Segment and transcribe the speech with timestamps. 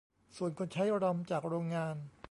[0.37, 1.95] ส่วนคนใช้รอมจากโรงงาน